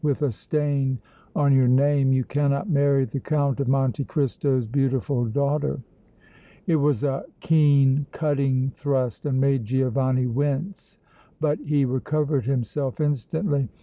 "With 0.03 0.23
a 0.23 0.31
stain 0.31 0.97
on 1.35 1.53
your 1.53 1.67
name 1.67 2.11
you 2.11 2.23
cannot 2.23 2.67
marry 2.67 3.05
the 3.05 3.19
Count 3.19 3.59
of 3.59 3.67
Monte 3.67 4.03
Cristo's 4.05 4.65
beautiful 4.65 5.25
daughter!" 5.25 5.79
It 6.65 6.77
was 6.77 7.03
a 7.03 7.25
keen, 7.39 8.07
cutting 8.11 8.71
thrust 8.71 9.27
and 9.27 9.39
made 9.39 9.65
Giovanni 9.65 10.25
wince, 10.25 10.97
but 11.39 11.59
he 11.59 11.85
recovered 11.85 12.45
himself 12.45 12.99
instantly. 12.99 13.69